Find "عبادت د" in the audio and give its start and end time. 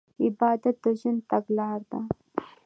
0.23-0.85